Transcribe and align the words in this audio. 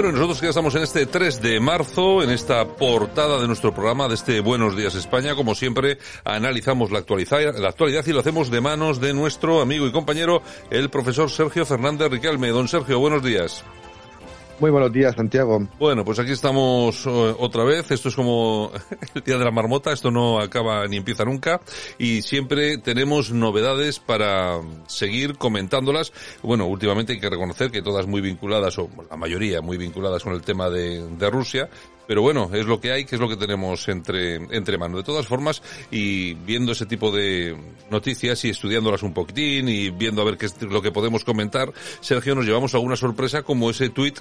Bueno, 0.00 0.16
nosotros 0.16 0.40
ya 0.40 0.48
estamos 0.48 0.74
en 0.76 0.82
este 0.82 1.04
3 1.04 1.42
de 1.42 1.60
marzo, 1.60 2.22
en 2.22 2.30
esta 2.30 2.66
portada 2.66 3.38
de 3.38 3.46
nuestro 3.46 3.74
programa 3.74 4.08
de 4.08 4.14
este 4.14 4.40
Buenos 4.40 4.74
Días 4.74 4.94
España. 4.94 5.34
Como 5.34 5.54
siempre, 5.54 5.98
analizamos 6.24 6.90
la 6.90 7.00
actualidad, 7.00 7.54
la 7.58 7.68
actualidad 7.68 8.06
y 8.06 8.12
lo 8.14 8.20
hacemos 8.20 8.50
de 8.50 8.62
manos 8.62 8.98
de 8.98 9.12
nuestro 9.12 9.60
amigo 9.60 9.86
y 9.86 9.92
compañero, 9.92 10.40
el 10.70 10.88
profesor 10.88 11.30
Sergio 11.30 11.66
Fernández 11.66 12.10
Riquelme. 12.10 12.48
Don 12.48 12.66
Sergio, 12.66 12.98
buenos 12.98 13.22
días. 13.22 13.62
Muy 14.60 14.70
buenos 14.70 14.92
días, 14.92 15.16
Santiago. 15.16 15.66
Bueno, 15.78 16.04
pues 16.04 16.18
aquí 16.18 16.32
estamos 16.32 17.06
eh, 17.06 17.34
otra 17.38 17.64
vez. 17.64 17.90
Esto 17.90 18.10
es 18.10 18.14
como 18.14 18.70
el 19.14 19.22
día 19.22 19.38
de 19.38 19.44
la 19.46 19.50
marmota. 19.50 19.90
Esto 19.90 20.10
no 20.10 20.38
acaba 20.38 20.86
ni 20.86 20.98
empieza 20.98 21.24
nunca. 21.24 21.62
Y 21.96 22.20
siempre 22.20 22.76
tenemos 22.76 23.32
novedades 23.32 24.00
para 24.00 24.60
seguir 24.86 25.38
comentándolas. 25.38 26.12
Bueno, 26.42 26.66
últimamente 26.66 27.14
hay 27.14 27.20
que 27.20 27.30
reconocer 27.30 27.70
que 27.70 27.80
todas 27.80 28.06
muy 28.06 28.20
vinculadas, 28.20 28.78
o 28.78 28.90
la 29.08 29.16
mayoría 29.16 29.62
muy 29.62 29.78
vinculadas 29.78 30.22
con 30.22 30.34
el 30.34 30.42
tema 30.42 30.68
de, 30.68 31.08
de 31.08 31.30
Rusia. 31.30 31.70
Pero 32.06 32.22
bueno, 32.22 32.50
es 32.52 32.66
lo 32.66 32.80
que 32.80 32.92
hay, 32.92 33.04
que 33.04 33.14
es 33.14 33.20
lo 33.20 33.28
que 33.28 33.36
tenemos 33.36 33.88
entre, 33.88 34.34
entre 34.34 34.78
manos. 34.78 34.98
De 34.98 35.04
todas 35.04 35.26
formas, 35.26 35.62
y 35.90 36.34
viendo 36.34 36.72
ese 36.72 36.86
tipo 36.86 37.12
de 37.12 37.56
noticias 37.90 38.44
y 38.44 38.50
estudiándolas 38.50 39.02
un 39.02 39.14
poquitín 39.14 39.68
y 39.68 39.90
viendo 39.90 40.22
a 40.22 40.24
ver 40.24 40.36
qué 40.36 40.46
es 40.46 40.60
lo 40.62 40.82
que 40.82 40.90
podemos 40.90 41.24
comentar, 41.24 41.72
Sergio, 42.00 42.34
nos 42.34 42.46
llevamos 42.46 42.74
a 42.74 42.78
alguna 42.78 42.96
sorpresa 42.96 43.42
como 43.42 43.70
ese 43.70 43.90
tuit 43.90 44.18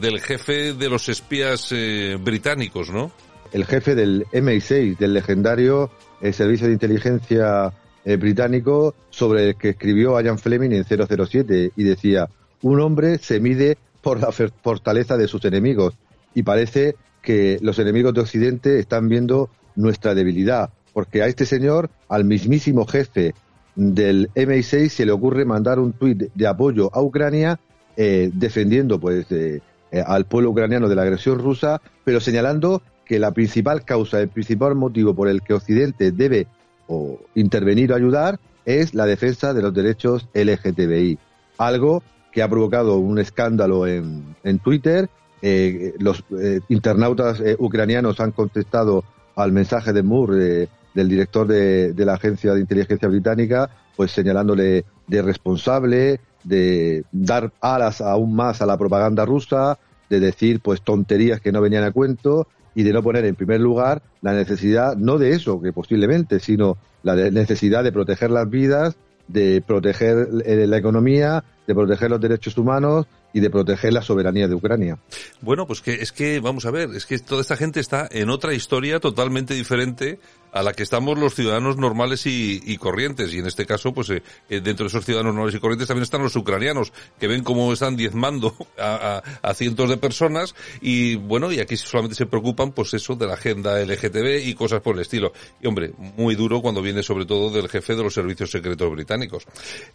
del 0.00 0.20
jefe 0.20 0.74
de 0.74 0.88
los 0.90 1.08
espías 1.08 1.68
eh, 1.72 2.18
británicos, 2.20 2.90
¿no? 2.90 3.10
El 3.52 3.64
jefe 3.64 3.94
del 3.94 4.26
MI6, 4.32 4.98
del 4.98 5.14
legendario 5.14 5.90
eh, 6.20 6.32
Servicio 6.32 6.66
de 6.66 6.74
Inteligencia 6.74 7.72
eh, 8.04 8.16
británico, 8.16 8.94
sobre 9.10 9.48
el 9.48 9.56
que 9.56 9.70
escribió 9.70 10.20
Ian 10.20 10.38
Fleming 10.38 10.70
en 10.70 10.84
007 10.84 11.72
y 11.76 11.84
decía, 11.84 12.28
un 12.62 12.80
hombre 12.80 13.18
se 13.18 13.40
mide 13.40 13.78
por 14.02 14.20
la 14.20 14.30
fortaleza 14.32 15.16
de 15.16 15.28
sus 15.28 15.44
enemigos 15.44 15.94
y 16.34 16.42
parece 16.42 16.96
que 17.22 17.58
los 17.60 17.78
enemigos 17.78 18.14
de 18.14 18.20
Occidente 18.20 18.78
están 18.78 19.08
viendo 19.08 19.50
nuestra 19.76 20.14
debilidad, 20.14 20.70
porque 20.92 21.22
a 21.22 21.26
este 21.26 21.46
señor, 21.46 21.90
al 22.08 22.24
mismísimo 22.24 22.86
jefe 22.86 23.34
del 23.76 24.30
MI6, 24.34 24.88
se 24.88 25.06
le 25.06 25.12
ocurre 25.12 25.44
mandar 25.44 25.78
un 25.78 25.92
tuit 25.92 26.32
de 26.34 26.46
apoyo 26.46 26.90
a 26.92 27.02
Ucrania 27.02 27.60
eh, 27.96 28.30
defendiendo 28.32 28.98
pues 28.98 29.30
eh, 29.30 29.60
eh, 29.92 30.02
al 30.06 30.24
pueblo 30.24 30.50
ucraniano 30.50 30.88
de 30.88 30.94
la 30.94 31.02
agresión 31.02 31.38
rusa, 31.38 31.80
pero 32.04 32.20
señalando 32.20 32.82
que 33.04 33.18
la 33.18 33.32
principal 33.32 33.84
causa, 33.84 34.20
el 34.20 34.28
principal 34.28 34.74
motivo 34.74 35.14
por 35.14 35.28
el 35.28 35.42
que 35.42 35.54
Occidente 35.54 36.12
debe 36.12 36.46
o 36.86 37.18
intervenir 37.34 37.92
o 37.92 37.96
ayudar 37.96 38.38
es 38.64 38.94
la 38.94 39.06
defensa 39.06 39.52
de 39.52 39.62
los 39.62 39.74
derechos 39.74 40.28
LGTBI. 40.34 41.18
Algo 41.58 42.02
que 42.32 42.42
ha 42.42 42.48
provocado 42.48 42.98
un 42.98 43.18
escándalo 43.18 43.86
en, 43.86 44.36
en 44.44 44.58
Twitter 44.60 45.10
eh, 45.42 45.94
los 45.98 46.22
eh, 46.38 46.60
internautas 46.68 47.40
eh, 47.40 47.56
ucranianos 47.58 48.20
han 48.20 48.32
contestado 48.32 49.04
al 49.36 49.52
mensaje 49.52 49.92
de 49.92 50.02
Moore, 50.02 50.68
del 50.94 51.08
director 51.08 51.46
de, 51.46 51.94
la 51.96 52.14
Agencia 52.14 52.52
de 52.52 52.60
Inteligencia 52.60 53.08
Británica, 53.08 53.70
pues 53.96 54.10
señalándole 54.10 54.84
de 55.06 55.22
responsable, 55.22 56.20
de 56.44 57.04
dar 57.12 57.52
alas 57.60 58.00
aún 58.00 58.34
más 58.34 58.60
a 58.60 58.66
la 58.66 58.76
propaganda 58.76 59.24
rusa, 59.24 59.78
de 60.10 60.20
decir 60.20 60.60
pues 60.60 60.82
tonterías 60.82 61.40
que 61.40 61.52
no 61.52 61.60
venían 61.60 61.84
a 61.84 61.92
cuento 61.92 62.48
y 62.74 62.82
de 62.82 62.92
no 62.92 63.02
poner 63.02 63.24
en 63.24 63.34
primer 63.34 63.60
lugar 63.60 64.02
la 64.20 64.32
necesidad, 64.32 64.96
no 64.96 65.16
de 65.16 65.32
eso, 65.32 65.62
que 65.62 65.72
posiblemente, 65.72 66.40
sino 66.40 66.76
la 67.02 67.14
necesidad 67.14 67.84
de 67.84 67.92
proteger 67.92 68.30
las 68.30 68.50
vidas, 68.50 68.96
de 69.28 69.62
proteger 69.64 70.28
la 70.32 70.76
economía, 70.76 71.44
de 71.66 71.74
proteger 71.74 72.10
los 72.10 72.20
derechos 72.20 72.58
humanos 72.58 73.06
y 73.32 73.40
de 73.40 73.50
proteger 73.50 73.92
la 73.92 74.02
soberanía 74.02 74.48
de 74.48 74.54
Ucrania. 74.54 74.98
Bueno, 75.40 75.66
pues 75.66 75.80
que 75.80 75.94
es 75.94 76.12
que, 76.12 76.40
vamos 76.40 76.66
a 76.66 76.70
ver, 76.70 76.90
es 76.94 77.06
que 77.06 77.18
toda 77.18 77.40
esta 77.40 77.56
gente 77.56 77.80
está 77.80 78.08
en 78.10 78.30
otra 78.30 78.54
historia 78.54 79.00
totalmente 79.00 79.54
diferente 79.54 80.18
a 80.52 80.62
la 80.62 80.72
que 80.72 80.82
estamos 80.82 81.18
los 81.18 81.34
ciudadanos 81.34 81.76
normales 81.76 82.26
y, 82.26 82.76
corrientes. 82.78 83.32
Y 83.34 83.38
en 83.38 83.46
este 83.46 83.66
caso, 83.66 83.92
pues 83.92 84.10
eh, 84.10 84.22
eh, 84.48 84.60
dentro 84.60 84.84
de 84.84 84.88
esos 84.88 85.04
ciudadanos 85.04 85.34
normales 85.34 85.54
y 85.54 85.60
corrientes 85.60 85.88
también 85.88 86.02
están 86.02 86.22
los 86.22 86.34
ucranianos, 86.36 86.92
que 87.18 87.28
ven 87.28 87.42
cómo 87.42 87.72
están 87.72 87.96
diezmando 87.96 88.54
a, 88.78 89.22
cientos 89.54 89.88
de 89.88 89.96
personas. 89.96 90.54
Y 90.80 91.16
bueno, 91.16 91.52
y 91.52 91.60
aquí 91.60 91.76
solamente 91.76 92.16
se 92.16 92.26
preocupan, 92.26 92.72
pues 92.72 92.94
eso, 92.94 93.14
de 93.14 93.26
la 93.26 93.34
agenda 93.34 93.78
LGTB 93.84 94.46
y 94.46 94.54
cosas 94.54 94.80
por 94.80 94.94
el 94.96 95.02
estilo. 95.02 95.32
Y 95.60 95.66
hombre, 95.66 95.92
muy 96.16 96.34
duro 96.34 96.60
cuando 96.60 96.82
viene 96.82 97.02
sobre 97.02 97.26
todo 97.26 97.50
del 97.50 97.68
jefe 97.68 97.94
de 97.94 98.02
los 98.02 98.14
servicios 98.14 98.50
secretos 98.50 98.90
británicos. 98.90 99.46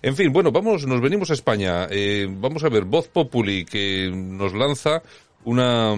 En 0.02 0.16
fin, 0.16 0.32
bueno, 0.32 0.52
vamos, 0.52 0.86
nos 0.86 1.02
venimos 1.02 1.32
a 1.32 1.34
España. 1.34 1.88
Eh, 1.90 2.28
vamos 2.30 2.64
a 2.64 2.70
ver, 2.70 2.86
Voz 2.86 3.10
Que 3.30 4.12
nos 4.14 4.54
lanza 4.54 5.02
una 5.44 5.96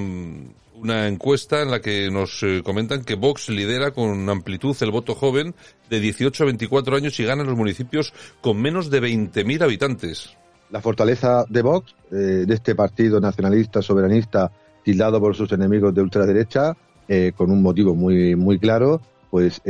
una 0.80 1.08
encuesta 1.08 1.62
en 1.62 1.72
la 1.72 1.82
que 1.82 2.10
nos 2.12 2.44
eh, 2.44 2.62
comentan 2.64 3.04
que 3.04 3.16
Vox 3.16 3.50
lidera 3.50 3.92
con 3.92 4.30
amplitud 4.30 4.76
el 4.82 4.92
voto 4.92 5.16
joven 5.16 5.56
de 5.90 6.00
18 6.00 6.44
a 6.44 6.46
24 6.46 6.96
años 6.96 7.20
y 7.20 7.26
gana 7.26 7.42
en 7.42 7.48
los 7.48 7.58
municipios 7.58 8.14
con 8.42 8.62
menos 8.62 8.90
de 8.90 9.02
20.000 9.02 9.64
habitantes. 9.64 10.38
La 10.70 10.82
fortaleza 10.82 11.46
de 11.50 11.62
Vox, 11.62 11.96
eh, 12.12 12.16
de 12.46 12.54
este 12.54 12.76
partido 12.76 13.20
nacionalista, 13.20 13.82
soberanista, 13.82 14.52
tildado 14.84 15.20
por 15.20 15.36
sus 15.36 15.52
enemigos 15.52 15.94
de 15.96 16.02
ultraderecha, 16.02 16.78
eh, 17.08 17.32
con 17.36 17.52
un 17.52 17.62
motivo 17.62 17.96
muy, 17.96 18.36
muy 18.36 18.60
claro, 18.60 19.02
pues 19.32 19.62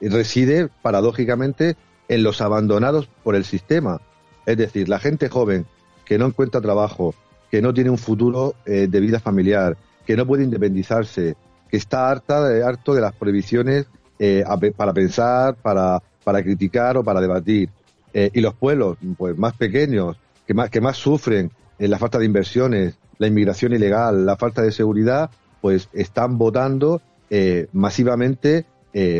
reside 0.00 0.68
paradójicamente 0.82 1.76
en 2.08 2.22
los 2.22 2.40
abandonados 2.40 3.08
por 3.22 3.36
el 3.36 3.44
sistema. 3.44 4.00
Es 4.44 4.56
decir, 4.56 4.88
la 4.88 4.98
gente 4.98 5.28
joven 5.28 5.66
que 6.08 6.18
no 6.18 6.26
encuentra 6.26 6.60
trabajo, 6.60 7.14
que 7.50 7.62
no 7.62 7.72
tiene 7.72 7.90
un 7.90 7.98
futuro 7.98 8.54
de 8.64 9.00
vida 9.00 9.20
familiar, 9.20 9.76
que 10.08 10.16
no 10.16 10.26
puede 10.26 10.42
independizarse, 10.42 11.36
que 11.68 11.76
está 11.76 12.10
harta 12.10 12.48
de, 12.48 12.64
harto 12.64 12.94
de 12.94 13.02
las 13.02 13.14
prohibiciones 13.14 13.86
eh, 14.18 14.42
para 14.74 14.92
pensar, 14.92 15.54
para, 15.56 16.02
para 16.24 16.42
criticar 16.42 16.96
o 16.96 17.04
para 17.04 17.20
debatir. 17.20 17.68
Eh, 18.14 18.30
y 18.32 18.40
los 18.40 18.54
pueblos 18.54 18.96
pues 19.16 19.36
más 19.36 19.54
pequeños, 19.54 20.16
que 20.46 20.54
más, 20.54 20.70
que 20.70 20.80
más 20.80 20.96
sufren 20.96 21.50
en 21.78 21.90
la 21.90 21.98
falta 21.98 22.18
de 22.18 22.24
inversiones, 22.24 22.98
la 23.18 23.26
inmigración 23.26 23.74
ilegal, 23.74 24.24
la 24.24 24.36
falta 24.36 24.62
de 24.62 24.72
seguridad, 24.72 25.30
pues 25.60 25.88
están 25.92 26.38
votando 26.38 27.02
eh, 27.30 27.68
masivamente 27.72 28.64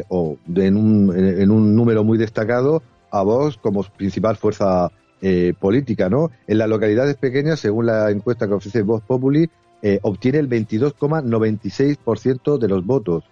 o 0.08 0.38
en 0.56 0.76
un, 0.76 1.14
en 1.14 1.50
un 1.52 1.76
número 1.76 2.02
muy 2.02 2.18
destacado 2.18 2.82
a 3.12 3.22
Vox 3.22 3.58
como 3.58 3.84
principal 3.84 4.36
fuerza 4.36 4.90
política, 5.58 6.08
¿no? 6.08 6.30
En 6.46 6.58
las 6.58 6.68
localidades 6.68 7.16
pequeñas, 7.16 7.58
según 7.58 7.86
la 7.86 8.10
encuesta 8.10 8.46
que 8.46 8.54
ofrece 8.54 8.82
Vox 8.82 9.04
Populi, 9.04 9.50
eh, 9.80 10.00
obtiene 10.02 10.38
el 10.38 10.48
22,96% 10.48 12.58
de 12.58 12.68
los 12.68 12.84
votos 12.84 13.22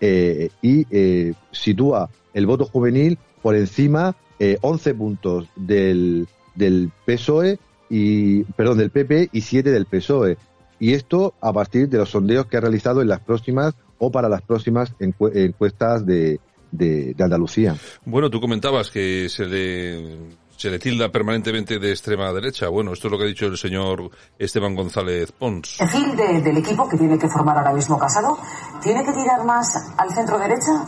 eh, 0.00 0.48
y 0.62 0.86
eh, 0.90 1.34
sitúa 1.50 2.08
el 2.32 2.46
voto 2.46 2.64
juvenil 2.64 3.18
por 3.42 3.54
encima 3.54 4.16
11 4.62 4.94
puntos 4.94 5.48
del, 5.54 6.26
del 6.54 6.90
PSOE 7.04 7.58
y 7.90 8.44
perdón 8.44 8.78
del 8.78 8.88
PP 8.88 9.28
y 9.32 9.42
7 9.42 9.70
del 9.70 9.84
PSOE 9.84 10.38
y 10.78 10.94
esto 10.94 11.34
a 11.42 11.52
partir 11.52 11.90
de 11.90 11.98
los 11.98 12.08
sondeos 12.08 12.46
que 12.46 12.56
ha 12.56 12.60
realizado 12.60 13.02
en 13.02 13.08
las 13.08 13.20
próximas 13.20 13.74
o 13.98 14.10
para 14.10 14.30
las 14.30 14.40
próximas 14.40 14.94
encuestas 14.98 16.06
de, 16.06 16.40
de, 16.72 17.12
de 17.12 17.24
Andalucía. 17.24 17.76
Bueno, 18.06 18.30
tú 18.30 18.40
comentabas 18.40 18.90
que 18.90 19.28
se 19.28 19.44
le 19.44 20.16
se 20.60 20.68
le 20.68 20.78
tilda 20.78 21.08
permanentemente 21.08 21.78
de 21.78 21.90
extrema 21.90 22.30
derecha. 22.34 22.68
Bueno, 22.68 22.92
esto 22.92 23.08
es 23.08 23.12
lo 23.12 23.16
que 23.16 23.24
ha 23.24 23.26
dicho 23.26 23.46
el 23.46 23.56
señor 23.56 24.10
Esteban 24.38 24.74
González 24.74 25.32
Pons. 25.32 25.80
El 25.80 25.88
fin 25.88 26.14
del 26.14 26.54
equipo 26.58 26.86
que 26.86 26.98
tiene 26.98 27.18
que 27.18 27.30
formar 27.30 27.56
ahora 27.56 27.72
mismo 27.72 27.98
Casado, 27.98 28.38
¿tiene 28.82 29.02
que 29.02 29.10
tirar 29.12 29.42
más 29.46 29.94
al 29.96 30.12
centro 30.12 30.38
derecha 30.38 30.84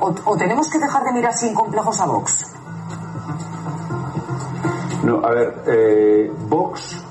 o, 0.00 0.36
tenemos 0.36 0.68
que 0.68 0.80
dejar 0.80 1.04
de 1.04 1.12
mirar 1.12 1.32
sin 1.32 1.54
complejos 1.54 2.00
a 2.00 2.06
Vox? 2.06 2.44
No, 5.04 5.24
a 5.24 5.30
ver, 5.30 5.62
eh, 5.68 6.32
Vox 6.48 7.04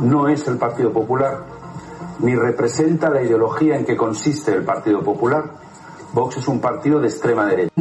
no 0.00 0.28
es 0.28 0.46
el 0.48 0.58
Partido 0.58 0.92
Popular 0.92 1.46
ni 2.18 2.34
representa 2.34 3.08
la 3.08 3.22
ideología 3.22 3.78
en 3.78 3.86
que 3.86 3.96
consiste 3.96 4.52
el 4.52 4.64
Partido 4.64 5.02
Popular 5.02 5.44
Vox 6.12 6.36
es 6.38 6.48
un 6.48 6.60
partido 6.60 7.00
de 7.00 7.08
extrema 7.08 7.46
derecha. 7.46 7.72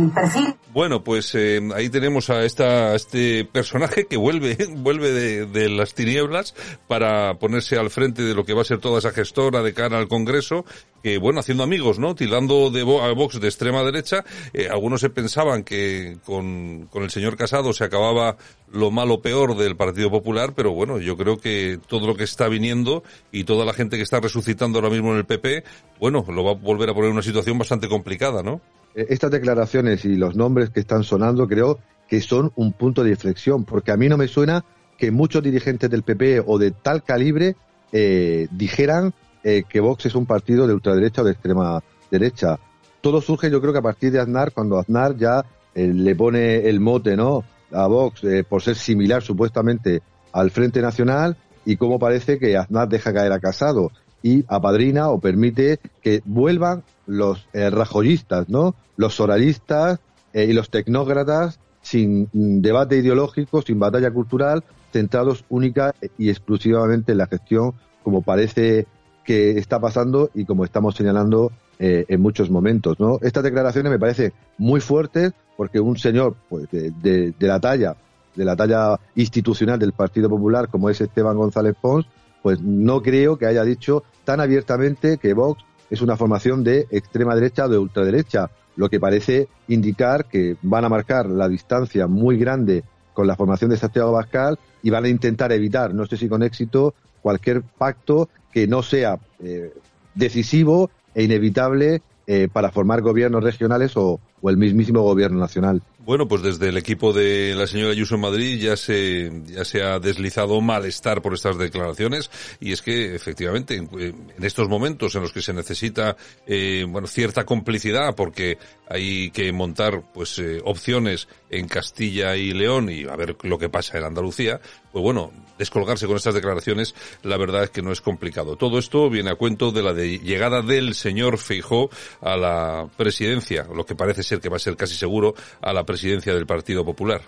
Bueno, 0.74 1.04
pues 1.04 1.34
eh, 1.34 1.60
ahí 1.74 1.90
tenemos 1.90 2.30
a, 2.30 2.44
esta, 2.44 2.94
este 2.94 3.46
personaje 3.46 4.06
que 4.06 4.18
vuelve, 4.18 4.58
vuelve 4.78 5.12
de, 5.12 5.70
las 5.70 5.94
tinieblas 5.94 6.54
para 6.88 7.36
ponerse 7.36 7.78
al 7.78 7.90
frente 7.90 8.22
de 8.22 8.36
lo 8.36 8.46
que 8.46 8.54
va 8.54 8.62
a 8.62 8.66
ser 8.66 8.80
toda 8.80 9.00
esa 9.00 9.12
gestora 9.12 9.64
de 9.64 9.74
cara 9.74 9.98
al 9.98 10.08
Congreso 10.08 10.66
que, 11.02 11.18
bueno, 11.18 11.40
haciendo 11.40 11.64
amigos, 11.64 12.00
¿no? 12.00 12.16
Tildando 12.16 12.70
de 12.70 12.82
a 12.82 13.14
Vox 13.14 13.40
de 13.40 13.48
extrema 13.48 13.84
derecha. 13.84 14.24
Eh, 14.54 14.68
algunos 14.70 15.02
se 15.02 15.10
pensaban 15.10 15.64
que 15.64 16.18
con, 16.26 16.88
con 16.92 17.04
el 17.04 17.10
señor 17.10 17.38
Casado 17.38 17.74
se 17.74 17.84
acababa 17.84 18.38
lo 18.72 18.92
malo 18.92 19.22
peor 19.22 19.56
del 19.56 19.76
Partido 19.76 20.12
Popular, 20.12 20.54
pero 20.56 20.72
bueno, 20.72 21.00
yo 21.00 21.16
creo 21.18 21.38
que 21.38 21.80
todo 21.88 22.08
lo 22.08 22.16
que 22.16 22.24
está 22.24 22.48
viniendo 22.48 23.04
y 23.32 23.44
toda 23.44 23.66
la 23.66 23.74
gente 23.74 23.98
que 23.98 24.04
está 24.04 24.20
resucitando 24.20 24.80
ahora 24.80 24.90
mismo 24.90 25.12
en 25.12 25.20
el 25.20 25.26
PP, 25.26 25.64
bueno, 26.00 26.26
lo 26.28 26.44
va 26.44 26.52
a 26.52 26.56
volver 26.56 26.90
a 26.90 26.94
poner 26.94 27.10
en 27.10 27.14
una 27.14 27.24
situación 27.24 27.58
bastante 27.58 27.88
complicada, 27.88 28.44
¿no? 28.44 28.62
Eh, 28.96 29.08
estas 29.10 29.32
declaraciones 29.32 30.04
y 30.06 30.16
los 30.16 30.36
nombres 30.36 30.70
que 30.70 30.80
están 30.80 31.04
sonando 31.04 31.48
creo 31.48 31.80
que 32.10 32.22
son 32.22 32.52
un 32.56 32.74
punto 32.74 33.04
de 33.04 33.12
inflexión, 33.12 33.64
porque 33.64 33.92
a 33.92 33.98
mí 33.98 34.10
no 34.10 34.18
me 34.18 34.28
suena 34.28 34.66
que 34.98 35.12
muchos 35.12 35.44
dirigentes 35.44 35.90
del 35.90 36.04
PP 36.04 36.44
o 36.46 36.58
de 36.58 36.72
tal 36.72 37.04
calibre 37.04 37.56
eh, 37.92 38.48
dijeran 38.52 39.14
eh, 39.44 39.64
que 39.68 39.80
Vox 39.80 40.08
es 40.08 40.16
un 40.16 40.26
partido 40.26 40.68
de 40.68 40.74
ultraderecha 40.74 41.22
o 41.22 41.26
de 41.26 41.32
extrema 41.32 41.84
derecha. 42.12 42.60
Todo 43.02 43.22
surge, 43.22 43.50
yo 43.52 43.62
creo 43.62 43.72
que 43.72 43.80
a 43.80 43.84
partir 43.84 44.12
de 44.12 44.20
Aznar, 44.20 44.52
cuando 44.52 44.80
Aznar 44.80 45.16
ya 45.16 45.46
le 45.76 46.16
pone 46.16 46.68
el 46.68 46.80
mote, 46.80 47.16
¿no? 47.16 47.44
A 47.72 47.88
Vox 47.88 48.22
por 48.50 48.62
ser 48.62 48.76
similar 48.76 49.22
supuestamente 49.22 50.02
al 50.32 50.52
Frente 50.52 50.82
Nacional 50.82 51.38
y 51.66 51.78
cómo 51.78 52.00
parece 52.00 52.40
que 52.40 52.58
Aznar 52.58 52.88
deja 52.88 53.14
caer 53.14 53.32
a 53.32 53.40
Casado 53.40 53.92
y 54.24 54.46
apadrina 54.48 55.10
o 55.10 55.20
permite 55.20 55.80
que 56.02 56.22
vuelvan 56.26 56.84
los 57.06 57.48
rajoyistas, 57.54 58.50
¿no? 58.50 58.76
Los 58.96 59.16
soralistas 59.16 60.00
y 60.34 60.54
los 60.54 60.70
tecnócratas 60.70 61.60
sin 61.82 62.30
debate 62.34 62.98
ideológico, 62.98 63.62
sin 63.62 63.80
batalla 63.80 64.12
cultural, 64.12 64.64
centrados 64.92 65.46
única 65.50 65.94
y 66.18 66.30
exclusivamente 66.30 67.14
en 67.14 67.18
la 67.18 67.28
gestión, 67.28 67.74
como 68.04 68.22
parece 68.22 68.88
que 69.24 69.52
está 69.52 69.80
pasando 69.80 70.30
y 70.34 70.46
como 70.46 70.66
estamos 70.66 70.96
señalando 70.96 71.52
eh, 71.80 72.06
en 72.08 72.22
muchos 72.22 72.50
momentos. 72.50 73.00
¿no? 73.00 73.20
Estas 73.22 73.44
declaraciones 73.44 73.92
me 73.92 74.00
parecen 74.00 74.34
muy 74.58 74.82
fuertes 74.82 75.34
porque 75.56 75.80
un 75.80 75.98
señor 75.98 76.36
pues, 76.50 76.70
de, 76.72 77.34
la 77.40 77.60
talla, 77.60 77.96
de 78.36 78.46
la 78.46 78.56
talla 78.56 79.00
institucional 79.16 79.80
del 79.80 79.94
Partido 79.94 80.30
Popular 80.30 80.70
como 80.70 80.90
es 80.90 81.02
Esteban 81.02 81.38
González 81.38 81.76
Pons, 81.80 82.06
pues 82.42 82.62
no 82.62 83.02
creo 83.02 83.38
que 83.38 83.46
haya 83.46 83.64
dicho 83.64 84.04
tan 84.24 84.40
abiertamente 84.40 85.18
que 85.18 85.34
Vox 85.34 85.64
es 85.90 86.02
una 86.02 86.18
formación 86.18 86.64
de 86.64 86.88
extrema 86.92 87.36
derecha 87.36 87.66
o 87.66 87.70
de 87.70 87.78
ultraderecha 87.78 88.50
lo 88.76 88.90
que 88.90 89.00
parece 89.00 89.48
indicar 89.68 90.26
que 90.26 90.56
van 90.62 90.86
a 90.86 90.90
marcar 90.90 91.26
la 91.26 91.50
distancia 91.50 92.08
muy 92.08 92.38
grande 92.38 92.84
con 93.14 93.28
la 93.28 93.36
formación 93.36 93.72
de 93.72 93.78
Santiago 93.78 94.12
Bascal 94.12 94.58
y 94.84 94.92
van 94.92 95.06
a 95.06 95.10
intentar 95.10 95.52
evitar, 95.52 95.94
no 95.94 96.06
sé 96.06 96.16
si 96.18 96.30
con 96.30 96.44
éxito, 96.44 96.94
cualquier 97.22 97.64
pacto 97.64 98.30
que 98.52 98.68
no 98.68 98.84
sea 98.84 99.18
eh, 99.40 99.74
decisivo 100.14 100.92
e 101.18 101.24
inevitable 101.24 102.04
eh, 102.28 102.48
para 102.52 102.72
formar 102.72 103.02
gobiernos 103.02 103.44
regionales 103.44 103.94
o, 103.96 104.20
el 104.44 104.56
mismísimo 104.56 105.02
gobierno 105.02 105.40
nacional. 105.40 105.82
Bueno, 106.06 106.28
pues 106.28 106.42
desde 106.42 106.70
el 106.70 106.78
equipo 106.78 107.12
de 107.12 107.54
la 107.56 107.68
señora 107.68 107.92
Ayuso 107.92 108.16
en 108.16 108.22
Madrid 108.22 108.62
ya 108.62 108.78
se, 108.78 109.32
ya 109.46 109.66
se 109.66 109.82
ha 109.82 110.00
deslizado 110.00 110.62
malestar 110.62 111.22
por 111.22 111.34
estas 111.34 111.58
declaraciones 111.58 112.30
y 112.62 112.72
es 112.72 112.82
que 112.82 113.16
efectivamente 113.16 113.76
en, 113.76 114.32
estos 114.42 114.70
momentos 114.70 115.16
en 115.16 115.24
los 115.24 115.34
que 115.34 115.42
se 115.42 115.54
necesita 115.54 116.16
eh, 116.46 116.86
bueno 116.88 117.08
cierta 117.08 117.46
complicidad 117.46 118.16
porque 118.16 118.58
hay 118.88 119.32
que 119.32 119.52
montar 119.52 120.04
pues 120.14 120.40
eh, 120.40 120.62
opciones 120.64 121.28
en 121.50 121.68
Castilla 121.68 122.36
y 122.36 122.52
León 122.52 122.90
y 122.90 123.06
a 123.06 123.16
ver 123.16 123.36
lo 123.44 123.58
que 123.58 123.70
pasa 123.70 123.98
en 123.98 124.04
Andalucía, 124.04 124.60
pues 124.92 125.02
bueno, 125.04 125.32
descolgarse 125.58 126.08
con 126.08 126.18
estas 126.18 126.34
declaraciones 126.34 126.94
la 127.24 127.38
verdad 127.38 127.64
es 127.64 127.70
que 127.70 127.82
no 127.82 127.92
es 127.92 128.02
complicado. 128.02 128.56
Todo 128.56 128.80
esto 128.80 129.10
viene 129.10 129.32
a 129.32 129.36
cuento 129.36 129.72
de 129.72 129.84
la 129.84 129.94
llegada 129.94 130.62
del 130.62 130.94
señor 130.94 131.38
Feijó 131.38 131.90
a 132.22 132.36
la 132.36 132.88
presidencia, 132.98 133.68
lo 133.74 133.86
que 133.86 133.96
parece 133.96 134.24
ser 134.24 134.40
que 134.40 134.50
va 134.50 134.58
a 134.58 134.60
ser 134.60 134.76
casi 134.76 134.96
seguro 134.96 135.36
a 135.62 135.74
la 135.74 135.84
presidencia 135.84 136.34
del 136.34 136.46
Partido 136.46 136.84
Popular. 136.84 137.22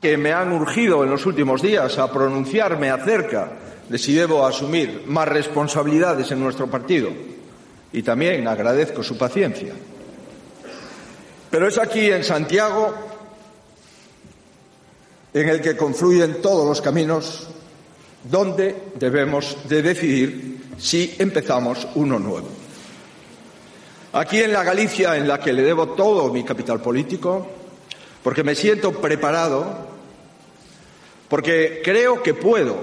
Que 0.00 0.16
me 0.16 0.32
han 0.32 0.52
urgido 0.52 1.04
en 1.04 1.10
los 1.10 1.26
últimos 1.26 1.62
días 1.62 1.98
a 1.98 2.12
pronunciarme 2.12 2.90
acerca 2.90 3.52
de 3.88 3.98
si 3.98 4.14
debo 4.14 4.46
asumir 4.46 5.04
más 5.06 5.28
responsabilidades 5.28 6.30
en 6.30 6.40
nuestro 6.40 6.68
partido. 6.68 7.10
Y 7.92 8.02
también 8.02 8.48
agradezco 8.48 9.02
su 9.02 9.18
paciencia. 9.18 9.74
Pero 11.50 11.68
es 11.68 11.78
aquí 11.78 12.10
en 12.10 12.24
Santiago 12.24 13.11
en 15.34 15.48
el 15.48 15.60
que 15.60 15.76
confluyen 15.76 16.42
todos 16.42 16.66
los 16.66 16.80
caminos 16.80 17.48
donde 18.24 18.76
debemos 18.98 19.56
de 19.68 19.82
decidir 19.82 20.60
si 20.78 21.14
empezamos 21.18 21.86
uno 21.94 22.18
nuevo. 22.18 22.48
Aquí 24.12 24.40
en 24.40 24.52
la 24.52 24.62
Galicia 24.62 25.16
en 25.16 25.26
la 25.26 25.40
que 25.40 25.52
le 25.52 25.62
debo 25.62 25.88
todo 25.88 26.32
mi 26.32 26.44
capital 26.44 26.80
político, 26.80 27.46
porque 28.22 28.44
me 28.44 28.54
siento 28.54 28.92
preparado, 28.92 29.64
porque 31.28 31.80
creo 31.82 32.22
que 32.22 32.34
puedo, 32.34 32.76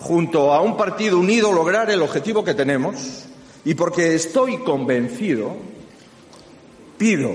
junto 0.00 0.52
a 0.52 0.60
un 0.60 0.76
partido 0.76 1.18
unido, 1.18 1.52
lograr 1.52 1.88
el 1.90 2.02
objetivo 2.02 2.42
que 2.42 2.54
tenemos 2.54 3.26
y 3.64 3.74
porque 3.74 4.16
estoy 4.16 4.58
convencido, 4.58 5.54
pido 6.98 7.30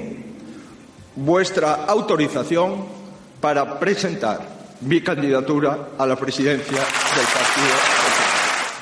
vuestra 1.16 1.86
autorización 1.86 2.86
para 3.40 3.80
presentar 3.80 4.57
mi 4.82 5.02
candidatura 5.02 5.90
a 5.98 6.06
la 6.06 6.16
presidencia 6.16 6.78
del 6.78 7.26
partido. 7.34 8.08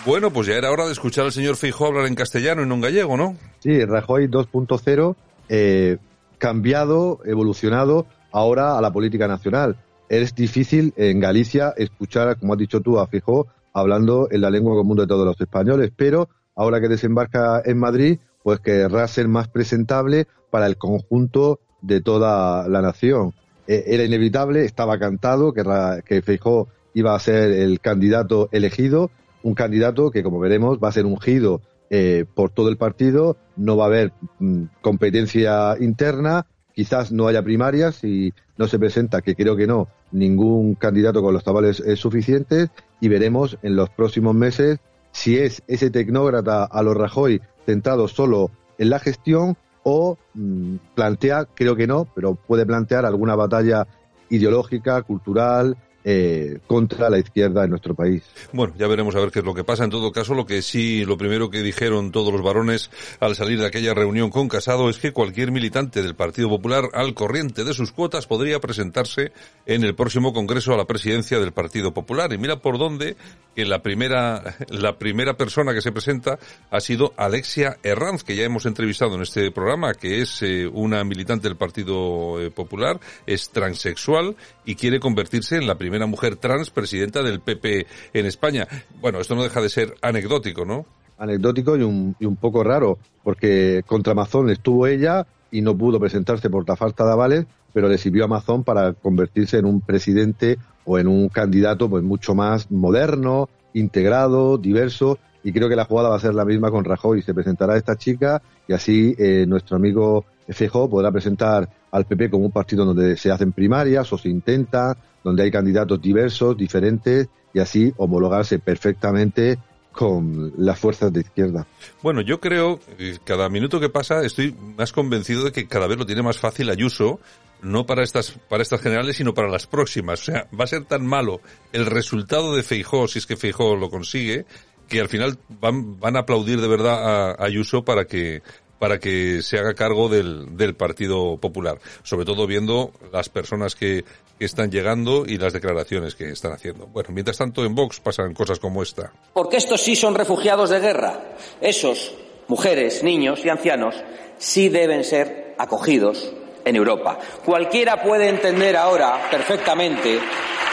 Bueno, 0.06 0.32
pues 0.32 0.48
ya 0.48 0.56
era 0.56 0.72
hora 0.72 0.86
de 0.86 0.92
escuchar 0.92 1.26
al 1.26 1.32
señor 1.32 1.56
Feijóo 1.56 1.88
hablar 1.88 2.06
en 2.06 2.16
castellano 2.16 2.62
y 2.64 2.68
no 2.68 2.76
en 2.76 2.82
gallego, 2.82 3.18
¿no? 3.18 3.36
Sí, 3.60 3.84
Rajoy 3.84 4.28
2.0, 4.28 5.16
eh, 5.50 5.98
cambiado, 6.38 7.20
evolucionado 7.26 8.06
ahora 8.32 8.78
a 8.78 8.82
la 8.82 8.92
política 8.92 9.28
nacional. 9.28 9.78
Es 10.08 10.36
difícil 10.36 10.94
en 10.98 11.20
Galicia 11.20 11.74
escuchar, 11.76 12.38
como 12.38 12.54
has 12.54 12.60
dicho 12.60 12.82
tú, 12.82 13.00
a 13.00 13.08
Feijóo 13.08 13.48
hablando 13.74 14.28
en 14.32 14.42
la 14.42 14.50
lengua 14.50 14.76
común 14.76 14.98
de 14.98 15.08
todos 15.08 15.26
los 15.26 15.40
españoles, 15.42 15.92
pero 15.96 16.30
ahora 16.56 16.80
que 16.80 16.88
desembarca 16.88 17.62
en 17.66 17.78
Madrid, 17.80 18.20
pues 18.44 18.60
querrá 18.60 19.08
ser 19.08 19.28
más 19.28 19.48
presentable 19.48 20.28
para 20.52 20.68
el 20.68 20.78
conjunto 20.78 21.60
de 21.82 22.02
toda 22.02 22.68
la 22.70 22.82
nación. 22.82 23.34
Eh, 23.68 23.84
era 23.88 24.04
inevitable, 24.04 24.66
estaba 24.66 25.00
cantado 25.00 25.54
que, 25.54 25.64
que 26.06 26.22
Feijóo 26.22 26.68
iba 26.94 27.16
a 27.16 27.20
ser 27.20 27.52
el 27.52 27.80
candidato 27.80 28.50
elegido 28.52 29.12
un 29.46 29.54
candidato 29.54 30.10
que, 30.10 30.24
como 30.24 30.40
veremos, 30.40 30.80
va 30.84 30.90
a 30.90 30.92
ser 30.92 31.06
ungido 31.06 31.62
eh, 31.92 32.26
por 32.34 32.50
todo 32.50 32.68
el 32.68 32.78
partido, 32.78 33.38
no 33.56 33.78
va 33.78 33.84
a 33.84 33.88
haber 33.88 34.12
mm, 34.40 34.64
competencia 34.82 35.76
interna, 35.80 36.48
quizás 36.74 37.12
no 37.12 37.28
haya 37.28 37.44
primarias 37.44 38.04
y 38.04 38.34
no 38.58 38.68
se 38.68 38.80
presenta, 38.80 39.22
que 39.22 39.36
creo 39.36 39.56
que 39.56 39.68
no, 39.68 39.88
ningún 40.12 40.74
candidato 40.74 41.22
con 41.22 41.32
los 41.32 41.44
tabales 41.44 41.84
suficientes 41.96 42.70
y 43.00 43.08
veremos 43.08 43.60
en 43.62 43.76
los 43.76 43.92
próximos 43.92 44.34
meses 44.34 44.80
si 45.12 45.38
es 45.38 45.62
ese 45.68 45.92
tecnócrata 45.92 46.66
a 46.66 46.82
los 46.82 46.98
Rajoy 46.98 47.40
centrado 47.68 48.08
solo 48.08 48.50
en 48.80 48.90
la 48.90 48.98
gestión 48.98 49.58
o 49.88 50.18
mm, 50.34 50.78
plantea, 50.96 51.46
creo 51.46 51.76
que 51.76 51.86
no, 51.86 52.06
pero 52.16 52.34
puede 52.34 52.66
plantear 52.66 53.06
alguna 53.06 53.36
batalla 53.36 53.88
ideológica, 54.30 55.04
cultural, 55.04 55.78
eh, 56.08 56.60
contra 56.68 57.10
la 57.10 57.18
izquierda 57.18 57.64
en 57.64 57.72
nuestro 57.72 57.96
país. 57.96 58.22
Bueno, 58.54 58.76
ya 58.78 58.86
veremos 58.86 59.16
a 59.16 59.20
ver 59.20 59.32
qué 59.32 59.40
es 59.40 59.46
lo 59.46 59.56
que 59.56 59.64
pasa. 59.64 59.86
En 59.86 59.90
todo 59.90 60.12
caso, 60.12 60.36
lo 60.36 60.46
que 60.46 60.62
sí, 60.62 61.04
lo 61.04 61.18
primero 61.18 61.50
que 61.50 61.64
dijeron 61.64 62.12
todos 62.12 62.32
los 62.32 62.44
varones 62.44 62.92
al 63.20 63.36
salir 63.36 63.60
de 63.60 63.66
aquella 63.66 63.96
reunión 63.96 64.30
con 64.30 64.48
Casado 64.48 64.88
es 64.88 65.00
que 65.00 65.14
cualquier 65.14 65.52
militante 65.52 66.04
del 66.04 66.14
Partido 66.14 66.48
Popular 66.48 66.90
al 66.94 67.16
corriente 67.16 67.64
de 67.64 67.74
sus 67.74 67.92
cuotas 67.92 68.28
podría 68.28 68.60
presentarse 68.60 69.32
en 69.66 69.84
el 69.84 69.96
próximo 69.96 70.32
Congreso 70.32 70.76
a 70.76 70.78
la 70.78 70.86
presidencia 70.86 71.40
del 71.40 71.54
Partido 71.54 71.92
Popular. 71.92 72.32
Y 72.34 72.38
mira 72.38 72.58
por 72.58 72.78
dónde 72.78 73.16
que 73.56 73.66
la 73.66 73.82
primera, 73.82 74.58
la 74.70 75.00
primera 75.00 75.38
persona 75.38 75.74
que 75.74 75.82
se 75.82 75.92
presenta 75.92 76.38
ha 76.70 76.82
sido 76.82 77.14
Alexia 77.18 77.78
Herranz, 77.82 78.24
que 78.24 78.36
ya 78.36 78.44
hemos 78.44 78.68
entrevistado 78.68 79.16
en 79.16 79.24
este 79.24 79.50
programa, 79.50 79.96
que 79.96 80.22
es 80.22 80.44
eh, 80.44 80.68
una 80.68 81.04
militante 81.04 81.48
del 81.48 81.58
Partido 81.58 82.40
eh, 82.40 82.52
Popular, 82.52 83.00
es 83.26 83.50
transexual 83.50 84.36
y 84.66 84.76
quiere 84.76 85.00
convertirse 85.00 85.56
en 85.56 85.66
la 85.66 85.76
primera 85.76 85.95
primera 85.96 86.08
mujer 86.08 86.36
trans 86.36 86.72
presidenta 86.72 87.24
del 87.24 87.40
PP 87.40 87.88
en 88.14 88.26
España. 88.26 88.68
Bueno, 89.00 89.22
esto 89.22 89.34
no 89.34 89.44
deja 89.44 89.62
de 89.62 89.70
ser 89.70 89.96
anecdótico, 90.02 90.66
¿no? 90.66 90.86
Anecdótico 91.18 91.78
y 91.78 91.84
un, 91.84 92.36
poco 92.36 92.66
raro, 92.66 92.98
porque 93.24 93.82
contra 93.86 94.12
Amazon 94.12 94.50
estuvo 94.50 94.88
ella 94.88 95.26
y 95.52 95.62
no 95.62 95.78
pudo 95.78 95.98
presentarse 95.98 96.50
por 96.50 96.68
la 96.68 96.76
falta 96.76 97.06
de 97.06 97.14
avales, 97.14 97.46
pero 97.72 97.88
le 97.88 97.98
sirvió 97.98 98.24
a 98.24 98.26
Amazon 98.26 98.66
para 98.66 98.92
convertirse 98.92 99.58
en 99.58 99.64
un 99.64 99.80
presidente 99.80 100.58
o 100.84 101.00
en 101.00 101.08
un 101.08 101.30
candidato 101.30 101.90
pues 101.90 102.04
mucho 102.04 102.36
más 102.36 102.70
moderno, 102.70 103.48
integrado, 103.74 104.58
diverso, 104.58 105.18
y 105.46 105.54
creo 105.54 105.70
que 105.70 105.78
la 105.78 105.86
jugada 105.86 106.10
va 106.10 106.18
a 106.18 106.20
ser 106.20 106.34
la 106.34 106.44
misma 106.44 106.72
con 106.72 106.84
Rajoy. 106.84 107.22
Se 107.22 107.34
presentará 107.34 107.78
esta 107.78 107.96
chica 107.96 108.42
y 108.68 108.74
así 108.74 109.16
eh, 109.18 109.46
nuestro 109.48 109.78
amigo 109.78 110.26
Fejo 110.54 110.90
podrá 110.90 111.12
presentar 111.12 111.70
al 111.92 112.06
PP 112.06 112.30
como 112.30 112.46
un 112.46 112.52
partido 112.52 112.86
donde 112.86 113.18
se 113.18 113.32
hacen 113.32 113.52
primarias 113.52 114.12
o 114.14 114.18
se 114.18 114.30
intenta, 114.30 114.98
donde 115.24 115.44
hay 115.44 115.52
candidatos 115.52 116.02
diversos, 116.02 116.58
diferentes, 116.58 117.28
y 117.54 117.60
así 117.60 117.94
homologarse 117.98 118.60
perfectamente 118.60 119.58
con 119.96 120.54
las 120.58 120.78
fuerzas 120.78 121.12
de 121.14 121.22
izquierda. 121.22 121.66
Bueno, 122.04 122.22
yo 122.22 122.42
creo, 122.42 122.80
que 122.98 123.18
cada 123.24 123.48
minuto 123.48 123.80
que 123.80 123.90
pasa 123.90 124.24
estoy 124.26 124.54
más 124.78 124.92
convencido 124.92 125.46
de 125.46 125.54
que 125.54 125.68
cada 125.68 125.88
vez 125.88 125.98
lo 125.98 126.06
tiene 126.06 126.22
más 126.22 126.38
fácil 126.38 126.70
Ayuso, 126.70 127.20
no 127.62 127.86
para 127.86 128.04
estas, 128.04 128.32
para 128.50 128.62
estas 128.62 128.82
generales, 128.82 129.16
sino 129.16 129.34
para 129.34 129.48
las 129.48 129.68
próximas. 129.68 130.22
O 130.22 130.26
sea, 130.26 130.48
va 130.58 130.66
a 130.66 130.68
ser 130.68 130.84
tan 130.84 131.06
malo 131.06 131.40
el 131.72 131.86
resultado 131.86 132.56
de 132.56 132.64
Feijó, 132.64 133.08
si 133.08 133.20
es 133.20 133.26
que 133.26 133.38
Feijó 133.38 133.78
lo 133.78 133.90
consigue, 133.90 134.46
que 134.90 135.00
al 135.00 135.08
final 135.08 135.40
van, 135.62 135.98
van 136.00 136.18
a 136.18 136.20
aplaudir 136.20 136.60
de 136.60 136.68
verdad 136.68 137.32
a 137.32 137.44
Ayuso 137.44 137.86
para 137.86 138.06
que, 138.06 138.44
para 138.80 139.00
que 139.00 139.42
se 139.42 139.58
haga 139.58 139.74
cargo 139.74 140.10
del, 140.10 140.58
del 140.58 140.76
Partido 140.76 141.38
Popular, 141.38 141.80
sobre 142.04 142.26
todo 142.26 142.48
viendo 142.48 142.92
las 143.12 143.30
personas 143.30 143.76
que, 143.76 144.04
que 144.38 144.46
están 144.46 144.70
llegando 144.70 145.26
y 145.26 145.38
las 145.38 145.54
declaraciones 145.54 146.16
que 146.16 146.30
están 146.30 146.52
haciendo. 146.52 146.88
Bueno, 146.88 147.10
mientras 147.14 147.38
tanto 147.38 147.64
en 147.66 147.76
Vox 147.76 148.00
pasan 148.00 148.34
cosas 148.34 148.60
como 148.60 148.84
esta. 148.84 149.12
Porque 149.34 149.58
estos 149.58 149.82
sí 149.82 149.96
son 149.96 150.16
refugiados 150.16 150.70
de 150.70 150.80
guerra. 150.80 151.36
Esos, 151.62 152.14
mujeres, 152.48 153.04
niños 153.04 153.44
y 153.46 153.50
ancianos, 153.50 153.96
sí 154.38 154.70
deben 154.70 155.04
ser 155.04 155.56
acogidos 155.58 156.34
en 156.66 156.76
Europa. 156.76 157.18
Cualquiera 157.46 158.02
puede 158.04 158.28
entender 158.28 158.76
ahora 158.76 159.30
perfectamente 159.32 160.20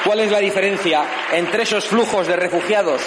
cuál 0.04 0.21
es 0.21 0.30
la 0.30 0.40
diferencia 0.40 1.04
entre 1.32 1.62
esos 1.62 1.85
flujos 1.85 2.26
de 2.26 2.37
refugiados 2.37 3.02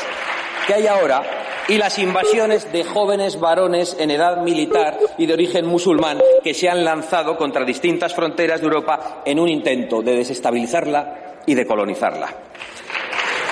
que 0.68 0.74
hay 0.74 0.88
ahora 0.88 1.45
y 1.68 1.78
las 1.78 1.98
invasiones 2.00 2.72
de 2.72 2.84
jóvenes 2.84 3.40
varones 3.40 3.96
en 4.00 4.12
edad 4.12 4.38
militar 4.38 4.98
y 5.18 5.26
de 5.26 5.34
origen 5.34 5.66
musulmán 5.66 6.20
que 6.44 6.54
se 6.54 6.70
han 6.70 6.84
lanzado 6.84 7.38
contra 7.38 7.66
distintas 7.66 8.14
fronteras 8.14 8.60
de 8.60 8.66
Europa 8.66 9.22
en 9.26 9.40
un 9.40 9.50
intento 9.50 10.02
de 10.02 10.16
desestabilizarla 10.16 11.42
y 11.46 11.56
de 11.56 11.66
colonizarla. 11.66 12.30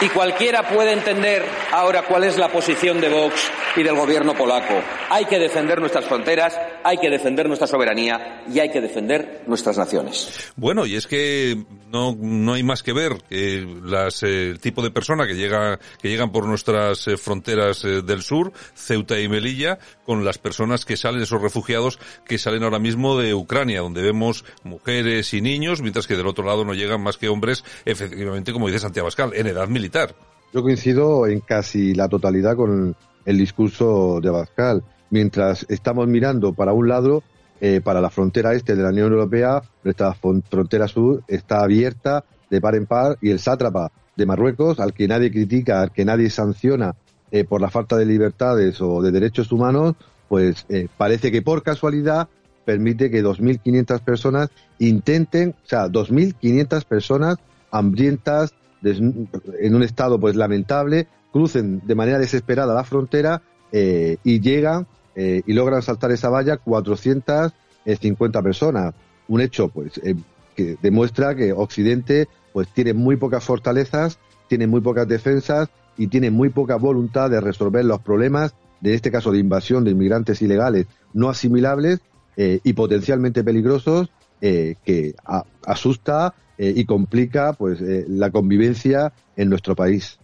Y 0.02 0.10
cualquiera 0.10 0.68
puede 0.68 0.92
entender 0.92 1.44
ahora 1.72 2.04
cuál 2.04 2.26
es 2.26 2.38
la 2.38 2.50
posición 2.50 3.00
de 3.00 3.10
Vox 3.10 3.50
y 3.76 3.84
del 3.84 3.96
gobierno 3.96 4.34
polaco. 4.36 4.76
Hay 5.10 5.26
que 5.26 5.40
defender 5.40 5.80
nuestras 5.80 6.06
fronteras, 6.06 6.58
hay 6.84 6.98
que 6.98 7.10
defender 7.10 7.48
nuestra 7.48 7.68
soberanía 7.68 8.44
y 8.52 8.60
hay 8.60 8.70
que 8.70 8.82
defender 8.82 9.44
nuestras 9.48 9.78
naciones. 9.78 10.52
Bueno, 10.56 10.86
y 10.86 10.96
es 10.96 11.08
que 11.08 11.64
no, 11.92 12.16
no 12.20 12.54
hay 12.54 12.64
más 12.64 12.84
que 12.84 12.94
ver 12.94 13.18
que 13.30 13.66
las, 13.84 14.24
eh, 14.24 14.50
el 14.50 14.60
tipo 14.60 14.82
de 14.82 14.92
persona 14.92 15.26
que 15.26 15.36
llega, 15.36 15.80
que 16.02 16.10
llegan 16.10 16.32
por 16.32 16.46
nuestras 16.46 17.08
eh, 17.08 17.18
fronteras 17.18 17.84
eh, 17.86 18.02
del 18.02 18.22
sur, 18.22 18.52
Ceuta 18.76 19.20
y 19.20 19.28
Melilla, 19.28 19.80
con 20.06 20.24
las 20.24 20.38
personas 20.38 20.86
que 20.86 20.98
salen, 20.98 21.22
esos 21.22 21.42
refugiados 21.42 22.00
que 22.26 22.38
salen 22.38 22.64
ahora 22.64 22.80
mismo 22.80 23.18
de 23.18 23.34
Ucrania, 23.34 23.82
donde 23.82 24.02
vemos 24.02 24.46
mujeres 24.64 25.34
y 25.34 25.42
niños, 25.42 25.82
mientras 25.82 26.08
que 26.08 26.16
del 26.16 26.28
otro 26.28 26.46
lado 26.46 26.66
no 26.66 26.74
llegan 26.74 27.02
más 27.02 27.18
que 27.18 27.30
hombres, 27.30 27.64
efectivamente, 27.86 28.54
como 28.54 28.68
dice 28.68 28.80
Santiago 28.80 29.08
Pascal, 29.08 29.32
en 29.36 29.48
edad 29.48 29.68
militar. 29.68 30.16
Yo 30.54 30.62
coincido 30.62 31.26
en 31.26 31.40
casi 31.40 31.96
la 31.96 32.08
totalidad 32.08 32.56
con 32.56 32.96
el 33.26 33.38
discurso 33.38 34.20
de 34.22 34.30
Abascal. 34.30 34.84
Mientras 35.10 35.66
estamos 35.70 36.08
mirando 36.08 36.54
para 36.54 36.74
un 36.74 36.88
lado, 36.88 37.24
eh, 37.62 37.82
para 37.84 38.02
la 38.02 38.10
frontera 38.10 38.54
este 38.54 38.76
de 38.76 38.84
la 38.84 38.90
Unión 38.90 39.12
Europea, 39.12 39.62
nuestra 39.84 40.14
frontera 40.14 40.88
sur 40.88 41.24
está 41.28 41.64
abierta 41.64 42.26
de 42.50 42.62
par 42.62 42.76
en 42.76 42.86
par 42.86 43.18
y 43.22 43.30
el 43.30 43.40
sátrapa 43.40 43.92
de 44.16 44.26
Marruecos, 44.26 44.80
al 44.80 44.94
que 44.94 45.08
nadie 45.08 45.32
critica, 45.32 45.82
al 45.82 45.92
que 45.92 46.06
nadie 46.06 46.30
sanciona 46.30 46.96
eh, 47.32 47.46
por 47.46 47.62
la 47.62 47.70
falta 47.70 47.96
de 47.98 48.06
libertades 48.06 48.80
o 48.82 49.02
de 49.02 49.12
derechos 49.12 49.52
humanos, 49.52 49.96
pues 50.28 50.66
eh, 50.70 50.88
parece 50.98 51.32
que 51.32 51.42
por 51.42 51.64
casualidad 51.64 52.28
permite 52.66 53.10
que 53.10 53.24
2.500 53.24 54.00
personas 54.02 54.50
intenten, 54.80 55.56
o 55.64 55.68
sea, 55.68 55.88
2.500 55.88 56.86
personas 56.86 57.38
hambrientas, 57.72 58.54
en 58.84 59.76
un 59.76 59.84
estado 59.84 60.20
pues 60.20 60.36
lamentable, 60.36 61.08
crucen 61.34 61.82
de 61.84 61.96
manera 61.96 62.20
desesperada 62.20 62.74
la 62.74 62.84
frontera 62.86 63.42
eh, 63.72 64.18
y 64.24 64.40
llegan 64.40 64.88
eh, 65.16 65.42
y 65.46 65.54
logran 65.54 65.82
saltar 65.82 66.12
esa 66.12 66.30
valla 66.30 66.58
450 66.58 68.42
personas. 68.42 68.94
Un 69.28 69.42
hecho 69.42 69.68
pues 69.68 69.98
eh, 70.04 70.16
que 70.56 70.78
demuestra 70.82 71.36
que 71.36 71.52
Occidente 71.52 72.30
pues 72.54 72.68
tiene 72.70 72.94
muy 72.94 73.16
pocas 73.16 73.44
fortalezas, 73.44 74.20
tiene 74.48 74.68
muy 74.68 74.80
pocas 74.82 75.08
defensas 75.08 75.70
y 75.98 76.08
tiene 76.08 76.30
muy 76.30 76.50
poca 76.50 76.76
voluntad 76.76 77.32
de 77.32 77.42
resolver 77.42 77.84
los 77.84 78.00
problemas, 78.02 78.54
de 78.80 78.94
este 78.94 79.12
caso 79.12 79.32
de 79.32 79.40
invasión 79.40 79.84
de 79.84 79.92
inmigrantes 79.92 80.42
ilegales 80.42 80.86
no 81.14 81.30
asimilables 81.30 82.00
y 82.36 82.74
potencialmente 82.74 83.44
peligrosos 83.44 84.10
que 84.44 85.16
asusta 85.66 86.36
y 86.58 86.84
complica 86.84 87.54
pues 87.54 87.80
la 87.82 88.30
convivencia 88.30 89.14
en 89.36 89.50
nuestro 89.50 89.76
país. 89.76 90.20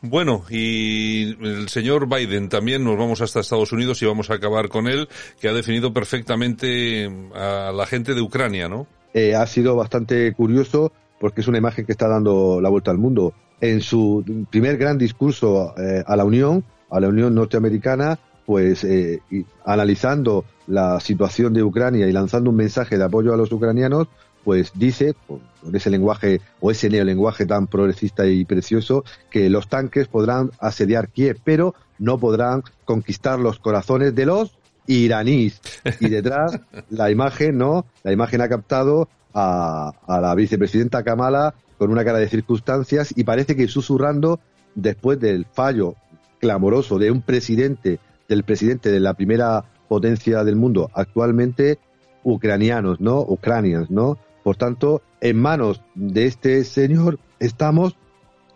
Bueno, 0.00 0.44
y 0.50 1.36
el 1.44 1.68
señor 1.68 2.08
Biden 2.08 2.48
también 2.48 2.84
nos 2.84 2.98
vamos 2.98 3.20
hasta 3.20 3.40
Estados 3.40 3.72
Unidos 3.72 4.02
y 4.02 4.06
vamos 4.06 4.30
a 4.30 4.34
acabar 4.34 4.68
con 4.68 4.86
él, 4.86 5.08
que 5.40 5.48
ha 5.48 5.52
definido 5.52 5.92
perfectamente 5.92 7.10
a 7.34 7.72
la 7.74 7.86
gente 7.86 8.14
de 8.14 8.20
Ucrania, 8.20 8.68
¿no? 8.68 8.86
Eh, 9.14 9.34
ha 9.34 9.46
sido 9.46 9.76
bastante 9.76 10.32
curioso 10.32 10.92
porque 11.20 11.40
es 11.40 11.48
una 11.48 11.58
imagen 11.58 11.86
que 11.86 11.92
está 11.92 12.08
dando 12.08 12.60
la 12.60 12.68
vuelta 12.68 12.90
al 12.90 12.98
mundo. 12.98 13.32
En 13.60 13.80
su 13.80 14.46
primer 14.50 14.76
gran 14.76 14.98
discurso 14.98 15.74
eh, 15.78 16.02
a 16.06 16.16
la 16.16 16.24
Unión, 16.24 16.64
a 16.90 17.00
la 17.00 17.08
Unión 17.08 17.34
Norteamericana, 17.34 18.18
pues 18.46 18.84
eh, 18.84 19.20
analizando 19.64 20.44
la 20.66 21.00
situación 21.00 21.52
de 21.54 21.62
Ucrania 21.62 22.06
y 22.06 22.12
lanzando 22.12 22.50
un 22.50 22.56
mensaje 22.56 22.98
de 22.98 23.04
apoyo 23.04 23.32
a 23.32 23.36
los 23.36 23.52
ucranianos, 23.52 24.08
pues 24.44 24.72
dice, 24.74 25.14
con 25.26 25.74
ese 25.74 25.90
lenguaje 25.90 26.40
o 26.60 26.70
ese 26.70 26.90
neolenguaje 26.90 27.46
tan 27.46 27.66
progresista 27.66 28.26
y 28.26 28.44
precioso, 28.44 29.04
que 29.30 29.48
los 29.48 29.68
tanques 29.68 30.06
podrán 30.06 30.50
asediar 30.60 31.08
Kiev, 31.08 31.38
pero 31.42 31.74
no 31.98 32.18
podrán 32.18 32.62
conquistar 32.84 33.38
los 33.38 33.58
corazones 33.58 34.14
de 34.14 34.26
los 34.26 34.56
iraníes. 34.86 35.60
Y 36.00 36.08
detrás 36.08 36.60
la 36.90 37.10
imagen, 37.10 37.56
¿no? 37.56 37.86
La 38.02 38.12
imagen 38.12 38.42
ha 38.42 38.48
captado 38.48 39.08
a, 39.32 39.92
a 40.06 40.20
la 40.20 40.34
vicepresidenta 40.34 41.02
Kamala 41.02 41.54
con 41.78 41.90
una 41.90 42.04
cara 42.04 42.18
de 42.18 42.28
circunstancias 42.28 43.12
y 43.16 43.24
parece 43.24 43.56
que 43.56 43.66
susurrando 43.66 44.40
después 44.74 45.18
del 45.18 45.46
fallo 45.46 45.94
clamoroso 46.38 46.98
de 46.98 47.10
un 47.10 47.22
presidente, 47.22 47.98
del 48.28 48.44
presidente 48.44 48.90
de 48.90 49.00
la 49.00 49.14
primera 49.14 49.64
potencia 49.88 50.44
del 50.44 50.56
mundo 50.56 50.90
actualmente, 50.94 51.78
ucranianos, 52.22 53.00
¿no? 53.00 53.20
Ucranians, 53.20 53.90
¿no? 53.90 54.18
Por 54.42 54.56
tanto, 54.56 55.02
en 55.20 55.40
manos 55.40 55.82
de 55.94 56.26
este 56.26 56.64
señor 56.64 57.18
estamos 57.38 57.96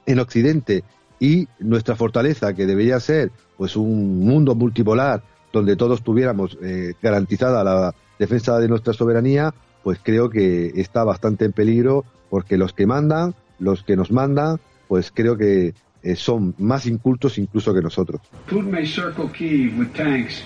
en 0.07 0.21
Occidente 0.21 0.85
y 1.21 1.49
nuestra 1.59 1.97
fortaleza, 1.97 2.55
que 2.55 2.67
debería 2.67 3.01
ser 3.01 3.31
pues 3.57 3.77
un 3.77 4.21
mundo 4.21 4.55
multipolar 4.55 5.23
donde 5.53 5.77
todos 5.77 6.03
tuviéramos 6.03 6.59
eh, 6.63 6.95
garantizada 7.03 7.65
la 7.65 7.95
defensa 8.19 8.59
de 8.59 8.69
nuestra 8.69 8.93
soberanía, 8.93 9.55
pues 9.83 9.99
creo 10.03 10.31
que 10.31 10.73
está 10.77 11.05
bastante 11.05 11.45
en 11.45 11.53
peligro 11.53 12.05
porque 12.31 12.59
los 12.59 12.73
que 12.73 12.87
mandan, 12.87 13.35
los 13.59 13.83
que 13.83 13.97
nos 13.97 14.11
mandan, 14.13 14.61
pues 14.87 15.11
creo 15.13 15.37
que 15.37 15.75
eh, 16.03 16.17
son 16.17 16.55
más 16.59 16.87
incultos 16.87 17.39
incluso 17.39 17.75
que 17.75 17.83
nosotros. 17.83 18.21
Putin 18.49 18.71
may 18.71 18.87
circle 18.87 19.29
Kiev 19.29 19.79
with 19.79 19.93
tanks, 19.95 20.43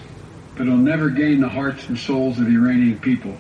but 0.57 0.67
he'll 0.67 0.77
never 0.77 1.09
gain 1.09 1.41
the 1.41 1.49
hearts 1.49 1.89
and 1.89 1.99
souls 1.99 2.39
of 2.39 2.47
the 2.47 2.55
Iranian 2.55 2.99
people. 2.99 3.35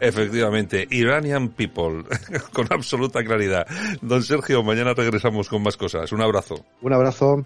Efectivamente, 0.00 0.86
Iranian 0.90 1.48
people, 1.48 2.04
con 2.52 2.66
absoluta 2.70 3.24
claridad. 3.24 3.66
Don 4.02 4.22
Sergio, 4.22 4.62
mañana 4.62 4.92
regresamos 4.92 5.48
con 5.48 5.62
más 5.62 5.76
cosas. 5.76 6.12
Un 6.12 6.20
abrazo. 6.20 6.64
Un 6.82 6.92
abrazo. 6.92 7.42